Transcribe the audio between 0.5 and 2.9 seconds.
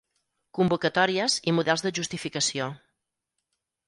Convocatòries i models de justificació.